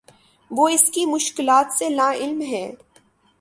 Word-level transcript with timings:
وہ 0.51 0.67
اس 0.69 0.83
کی 0.83 1.05
مشکلات 1.05 1.73
سے 1.73 1.89
لاعلم 1.89 2.41
ہے 2.41 2.65